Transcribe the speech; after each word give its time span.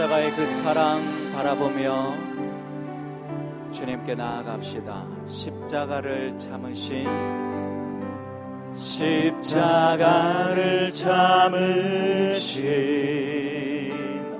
십자가의 0.00 0.32
그 0.32 0.46
사랑 0.46 0.98
바라보며 1.34 2.14
주님께 3.70 4.14
나아갑시다. 4.14 5.04
십자가를 5.28 6.38
참으신 6.38 7.06
십자가를 8.74 10.90
참으신 10.92 12.62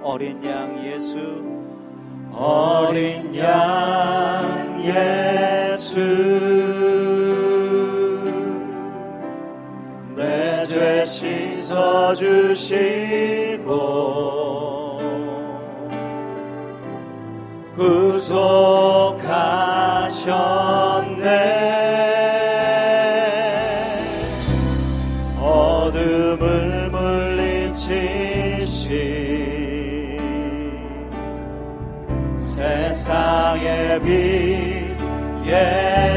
어린 0.02 0.42
양 0.46 0.82
예수 0.87 1.18
어린 2.32 3.37
양 3.37 4.80
예수 4.82 5.96
내 10.16 10.65
죄 10.66 11.04
씻어 11.04 12.15
주시고 12.15 13.68
구속하셨네. 17.80 18.41
어둠을 25.41 26.91
물리치신 26.91 28.21
세상의 32.38 34.02
빛 34.02 34.91
예 35.47 36.10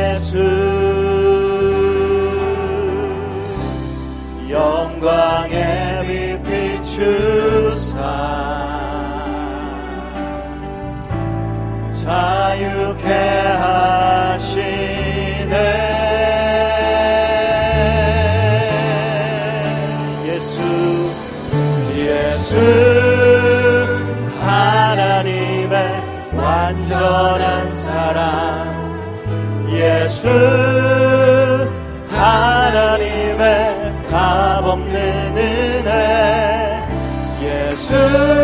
완전한 26.73 27.75
사랑. 27.75 29.67
예수 29.69 30.27
하나님의 32.09 33.93
값없는 34.09 35.37
은혜. 35.37 36.83
예수 37.41 38.42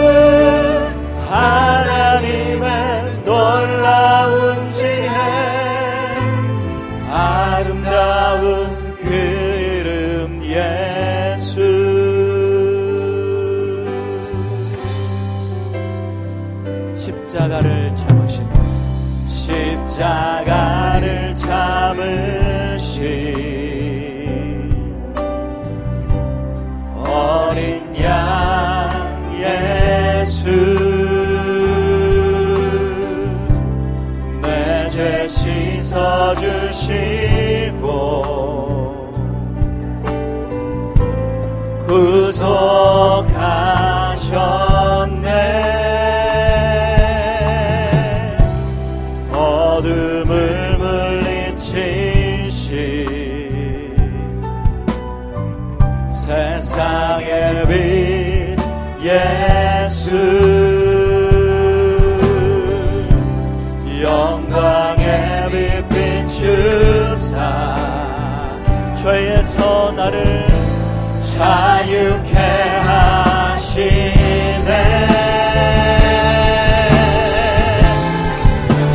주시 36.40 37.39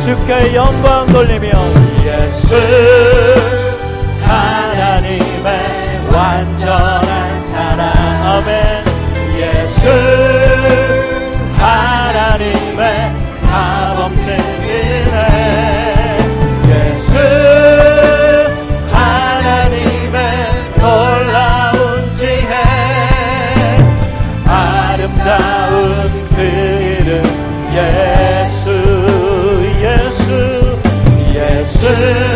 주께 0.05 0.53
영광 0.53 1.07
돌리며. 1.07 1.49
예수 2.05 2.53
예 31.87 32.34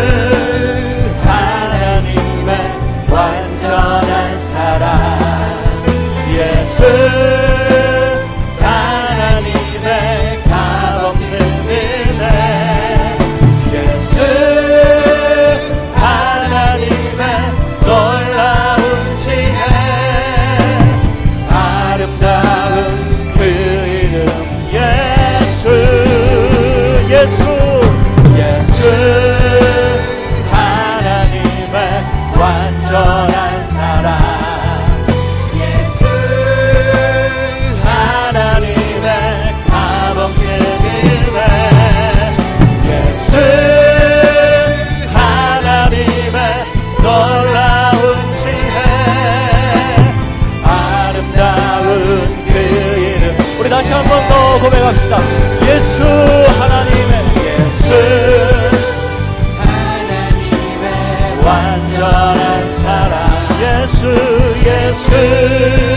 예 65.08 65.89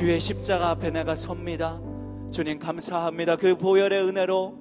주의 0.00 0.18
십자가 0.18 0.70
앞에 0.70 0.90
내가 0.90 1.14
섭니다. 1.14 1.78
주님 2.32 2.58
감사합니다. 2.58 3.36
그 3.36 3.54
보혈의 3.54 4.00
은혜로 4.00 4.54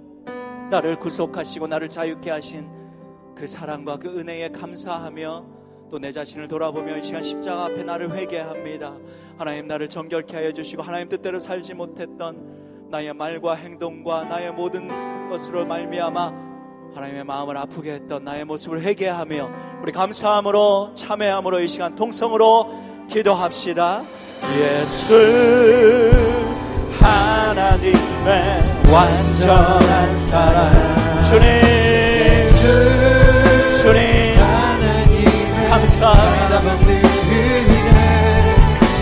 나를 0.69 0.99
구속하시고 0.99 1.67
나를 1.67 1.87
자유케 1.87 2.29
하신 2.29 2.69
그 3.37 3.47
사랑과 3.47 3.95
그 3.95 4.19
은혜에 4.19 4.49
감사하며 4.49 5.45
또내 5.91 6.11
자신을 6.11 6.49
돌아보며 6.49 6.97
이 6.97 7.03
시간 7.03 7.23
십자가 7.23 7.67
앞에 7.67 7.85
나를 7.85 8.11
회개합니다. 8.17 8.97
하나님 9.37 9.69
나를 9.69 9.87
정결케 9.87 10.35
하여 10.35 10.51
주시고 10.51 10.83
하나님 10.83 11.07
뜻대로 11.07 11.39
살지 11.39 11.73
못했던 11.73 12.89
나의 12.89 13.13
말과 13.13 13.55
행동과 13.55 14.25
나의 14.25 14.51
모든 14.51 15.29
것으로 15.29 15.65
말미암아 15.65 16.33
하나님의 16.95 17.23
마음을 17.23 17.55
아프게 17.55 17.93
했던 17.93 18.25
나의 18.25 18.43
모습을 18.43 18.81
회개하며 18.81 19.51
우리 19.83 19.93
감사함으로 19.93 20.95
참회함으로 20.95 21.61
이 21.61 21.69
시간 21.69 21.95
통성으로 21.95 23.07
기도합시다. 23.09 24.03
예수 24.47 26.11
하나님의 26.99 28.63
완전한 28.89 30.17
사랑 30.29 31.23
주님 31.23 31.43
주님 33.81 34.35
감사합니다 35.69 36.61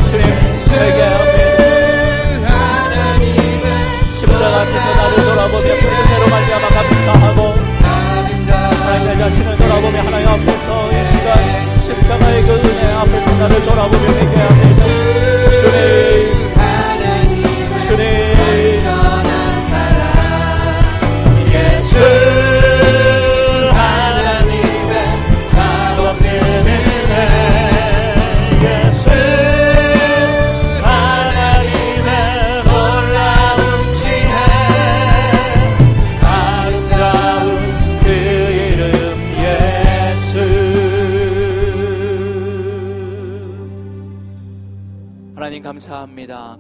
주님 0.10 0.26
회개합니다 0.72 2.48
십자가 4.16 4.62
앞에서 4.62 4.96
나를 4.96 5.16
돌아보며 5.24 5.62
그 5.62 5.86
은혜로 5.88 6.24
말미암아 6.30 6.68
감사하고 6.70 7.40
하나님 8.82 9.08
내 9.08 9.18
자신을 9.18 9.58
돌아보며 9.58 10.00
하나님 10.00 10.28
앞에서 10.30 10.92
이 10.92 11.06
시간 11.06 11.38
십자가의 11.86 12.44
그 12.44 12.50
은혜 12.54 12.94
앞에서 12.96 13.36
나를 13.38 13.66
돌아보며 13.66 14.06
회개합니 14.08 14.97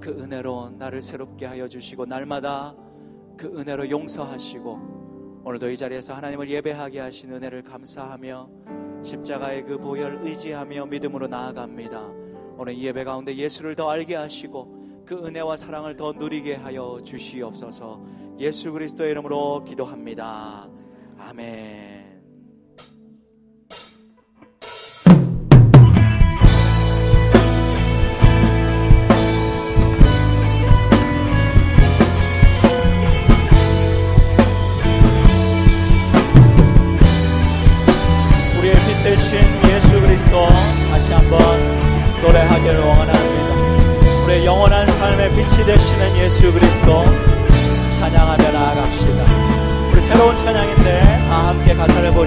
그 0.07 0.13
은혜로 0.21 0.69
나를 0.77 1.01
새롭게 1.01 1.45
하여 1.45 1.67
주시고 1.67 2.05
날마다 2.05 2.73
그 3.35 3.47
은혜로 3.59 3.89
용서하시고 3.89 5.41
오늘도 5.43 5.69
이 5.69 5.75
자리에서 5.75 6.13
하나님을 6.13 6.49
예배하게 6.49 7.01
하신 7.01 7.33
은혜를 7.33 7.63
감사하며 7.63 8.49
십자가의 9.03 9.65
그 9.65 9.77
보혈 9.77 10.19
의지하며 10.21 10.85
믿음으로 10.85 11.27
나아갑니다. 11.27 12.09
오늘 12.57 12.75
이 12.75 12.85
예배 12.85 13.03
가운데 13.03 13.35
예수를 13.35 13.75
더 13.75 13.89
알게 13.89 14.15
하시고 14.15 15.03
그 15.05 15.15
은혜와 15.25 15.57
사랑을 15.57 15.97
더 15.97 16.13
누리게 16.13 16.55
하여 16.55 17.01
주시옵소서 17.03 18.01
예수 18.39 18.71
그리스도의 18.71 19.11
이름으로 19.11 19.65
기도합니다. 19.65 20.69
아멘. 21.17 22.06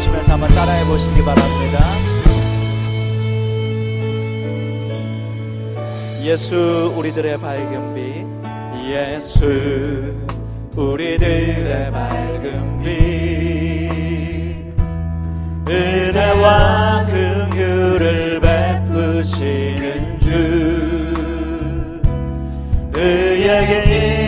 보시면서 0.00 0.32
한번 0.32 0.48
따라해 0.50 0.84
보시기 0.84 1.22
바랍니다. 1.22 1.84
예수 6.22 6.92
우리들의 6.96 7.38
밝은 7.38 7.94
빛 7.94 8.26
예수 8.88 10.14
우리들의 10.76 11.90
밝은 11.90 12.82
빛 12.82 12.90
은혜와 15.68 17.04
긍휼을 17.04 18.40
베푸시는 18.40 20.20
주. 20.20 20.30
길 22.92 24.19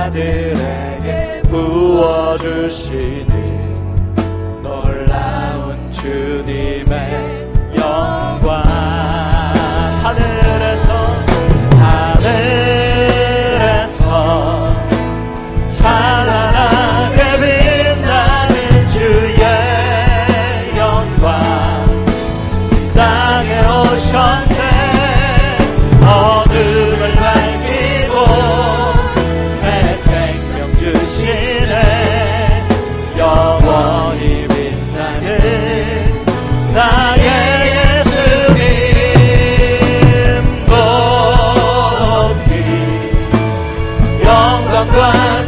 자들에게 0.00 1.42
부어주시는 1.50 3.00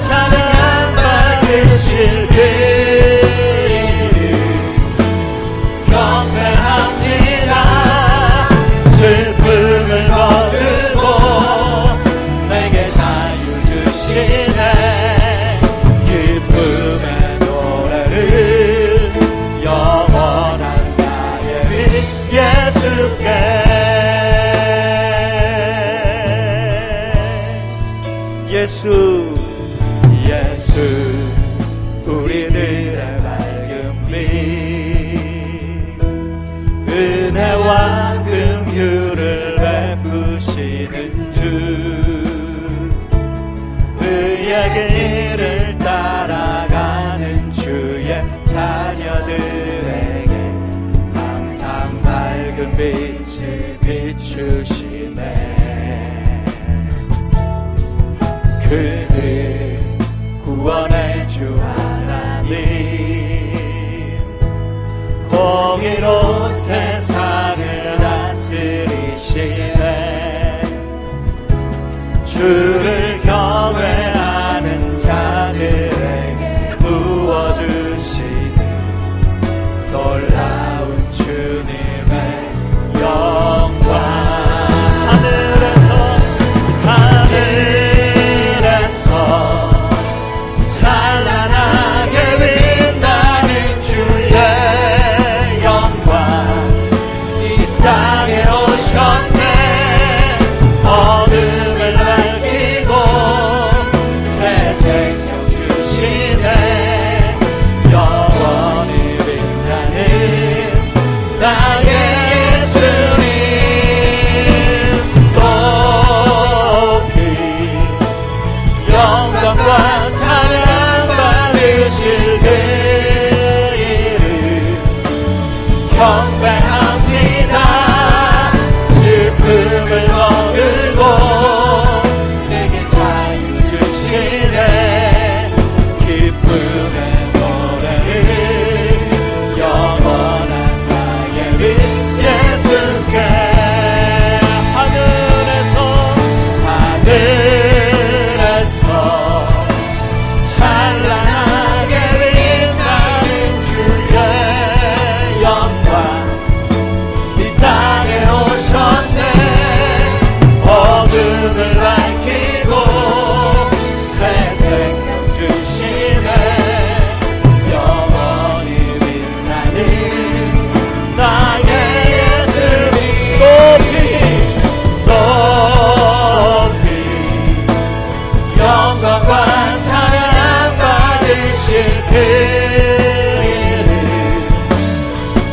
chale 0.03 0.42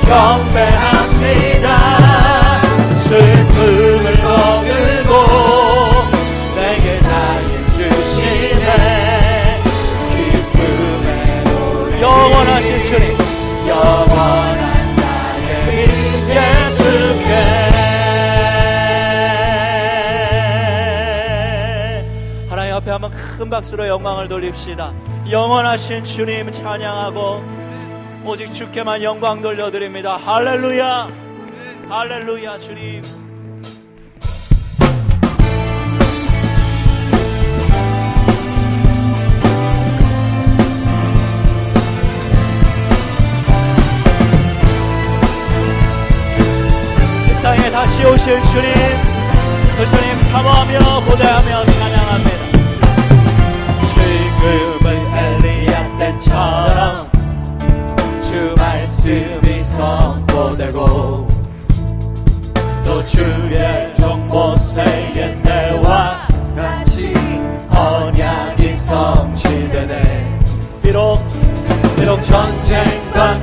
경배합니다. 0.09 1.67
슬픔을 3.03 4.05
머물고 4.23 5.11
내게 6.55 6.97
자유 6.99 7.49
주시네. 7.75 8.67
기쁨에 10.09 11.43
노래. 11.43 12.01
영원하신 12.01 12.69
주님. 12.85 13.05
영원한 13.67 14.95
나의 14.95 15.87
예수께. 16.29 17.31
하나님 22.49 22.73
앞에 22.73 22.89
한번 22.91 23.11
큰 23.11 23.47
박수로 23.49 23.87
영광을 23.87 24.27
돌립시다. 24.27 24.91
영원하신 25.29 26.03
주님 26.03 26.51
찬양하고 26.51 27.43
오직 28.29 28.53
주께만 28.53 29.01
영광 29.01 29.41
돌려드립니다. 29.41 30.17
할렐루야! 30.17 31.07
할렐루야, 31.89 32.59
주님! 32.59 33.01
다시 47.71 48.03
오실 48.03 48.41
주님, 48.41 48.74
그 49.77 49.86
주님 49.86 50.21
사모하며 50.24 50.79
고대하며 51.05 51.65
찬양합니다. 51.65 52.43
지금은 53.88 55.17
엘리야 55.17 55.98
때처럼 55.98 56.58
선포되고 59.79 61.25
또 62.83 63.05
주의 63.05 63.95
종모 63.95 64.53
세계 64.57 65.41
때와 65.41 66.27
같이 66.53 67.13
언약이 67.69 68.75
성취되네. 68.75 70.39
비록 70.83 71.19
비록 71.95 72.21
전쟁과 72.21 73.41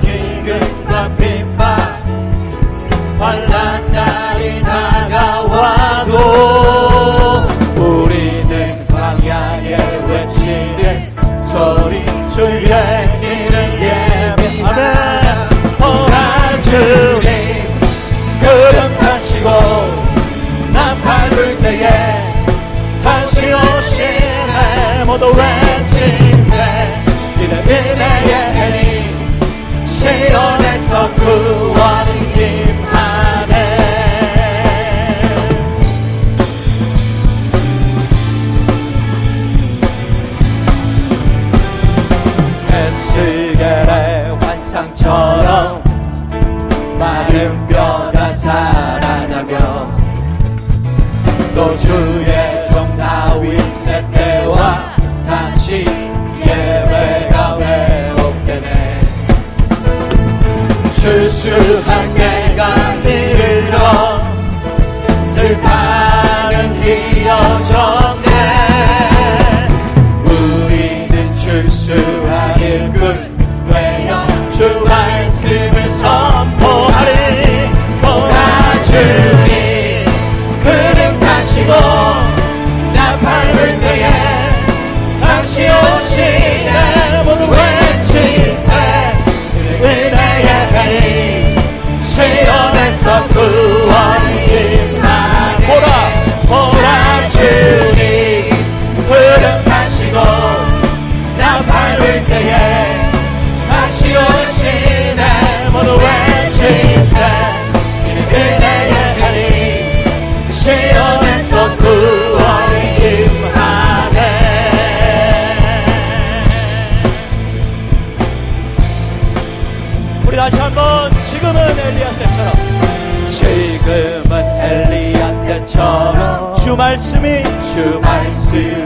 주 127.77 128.01
말씀 128.01 128.86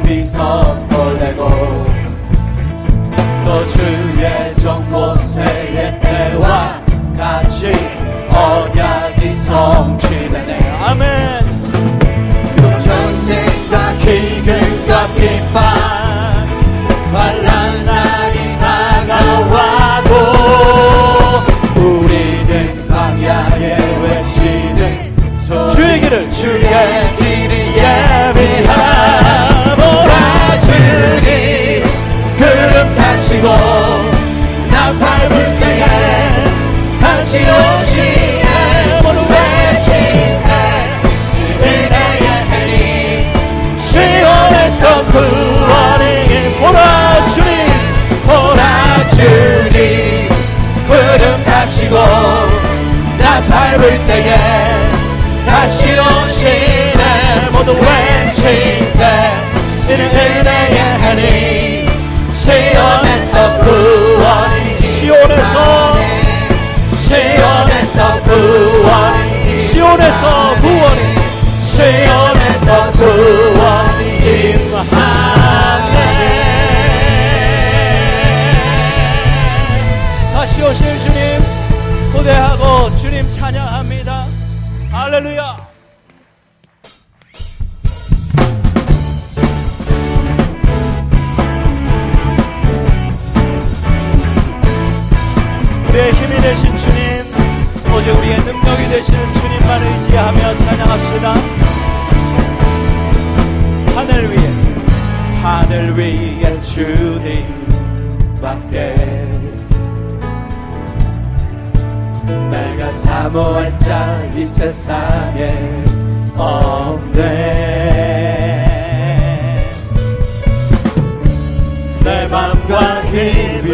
외울 53.79 54.07
때에 54.07 54.37
다시 55.47 55.85
오시네. 55.85 57.49
모든 57.53 57.75
외치세. 57.75 59.01
이는 59.89 60.03
은혜의 60.07 60.79
하니 61.01 61.89
시온에서 62.33 63.59
구원이 63.59 64.89
시원에서 64.89 65.97
시온에서 66.91 68.23
구원이 68.23 69.61
시원에서 69.61 70.55
구원이 70.61 71.03
시온 71.61 72.30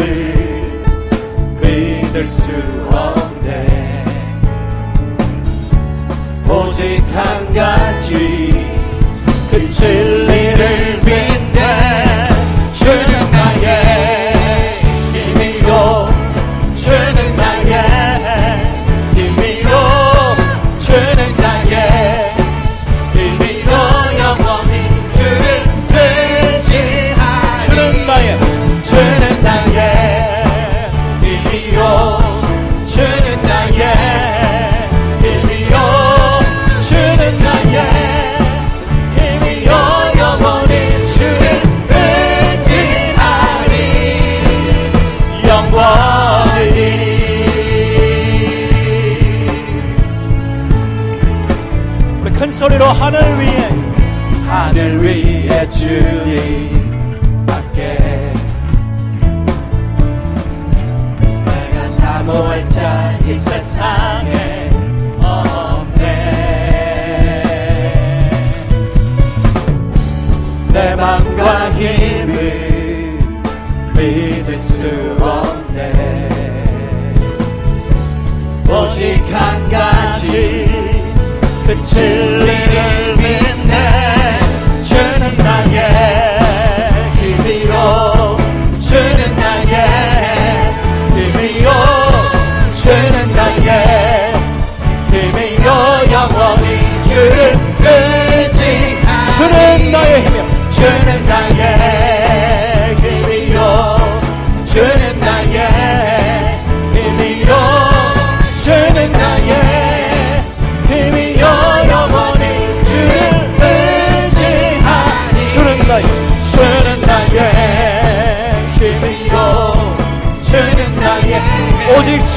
you. 0.05 0.26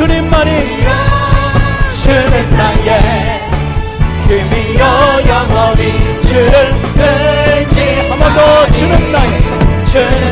주님만이 0.00 0.50
주는 1.92 2.56
나의 2.56 3.40
힘이여 4.28 5.28
영원히 5.28 6.22
주를 6.22 6.74
의지 6.96 8.08
한번더 8.08 8.72
주는 8.72 9.12
나의 9.12 9.42
주는 9.84 10.29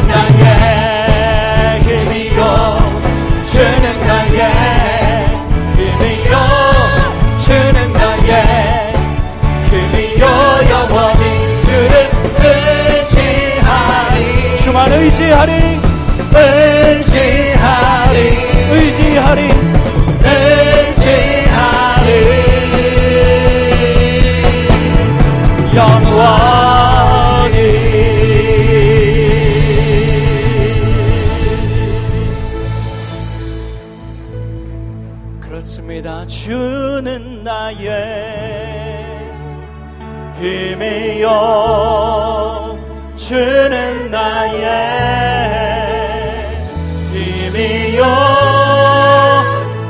힘이요 47.59 48.05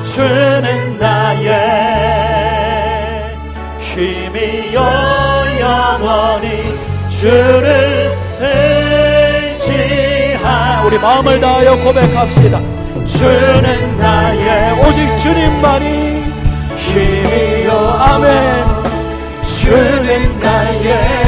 주는 0.03 0.99
나의 0.99 1.51
힘이요 3.79 4.81
영원히 5.61 6.79
주를 7.11 8.11
의지하 9.51 10.83
우리 10.87 10.99
마음을 10.99 11.39
다하여 11.41 11.77
고백합시다. 11.77 12.59
주는 13.05 13.99
나의 13.99 14.73
오직 14.81 15.19
주님만이 15.19 16.23
힘이요. 16.79 17.73
아멘. 18.01 18.65
주는 19.43 20.41
나의 20.41 21.28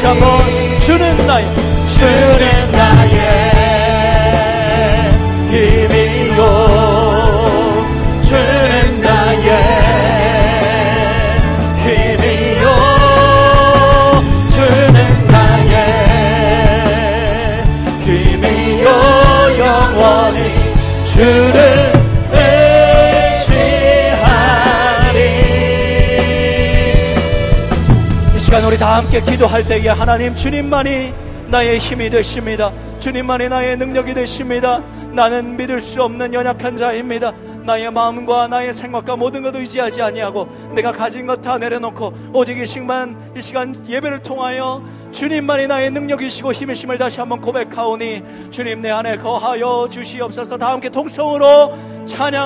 다시 0.00 0.06
한번 0.06 0.40
주는 0.80 1.26
나의 1.26 1.46
주는 1.88 2.49
함께 29.10 29.28
기도할 29.28 29.64
때에 29.64 29.88
하나님 29.88 30.36
주님만이 30.36 31.12
나의 31.48 31.80
힘이 31.80 32.08
되십니다. 32.10 32.72
주님만이 33.00 33.48
나의 33.48 33.76
능력이 33.76 34.14
되십니다. 34.14 34.84
나는 35.10 35.56
믿을 35.56 35.80
수 35.80 36.00
없는 36.04 36.32
연약한 36.32 36.76
자입니다. 36.76 37.32
나의 37.64 37.90
마음과 37.90 38.46
나의 38.46 38.72
생각과 38.72 39.16
모든 39.16 39.42
것을 39.42 39.60
의지하지 39.60 40.00
아니하고 40.00 40.46
내가 40.76 40.92
가진 40.92 41.26
것 41.26 41.40
다 41.42 41.58
내려놓고 41.58 42.12
오직 42.34 42.58
이 42.58 42.64
시간 42.64 43.32
이 43.36 43.40
시간 43.40 43.84
예배를 43.88 44.22
통하여 44.22 44.80
주님만이 45.10 45.66
나의 45.66 45.90
능력이시고 45.90 46.52
힘이심을 46.52 46.96
다시 46.96 47.18
한번 47.18 47.40
고백하오니 47.40 48.22
주님 48.50 48.80
내 48.80 48.90
안에 48.90 49.16
거하여 49.16 49.88
주시옵소서 49.90 50.56
다 50.56 50.70
함께 50.70 50.88
동성으로 50.88 52.06
찬양 52.06 52.38